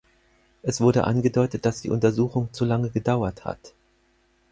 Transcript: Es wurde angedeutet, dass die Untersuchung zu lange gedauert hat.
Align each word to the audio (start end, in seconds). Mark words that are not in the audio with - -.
Es 0.63 0.81
wurde 0.81 1.03
angedeutet, 1.03 1.63
dass 1.63 1.81
die 1.83 1.91
Untersuchung 1.91 2.51
zu 2.53 2.65
lange 2.65 2.89
gedauert 2.89 3.45
hat. 3.45 3.75